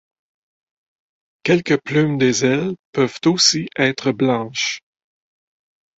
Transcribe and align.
Quelques 1.43 1.77
plumes 1.79 2.17
des 2.17 2.43
ailes 2.43 2.75
peuvent 2.91 3.19
aussi 3.27 3.69
être 3.77 4.11
blanches. 4.11 4.81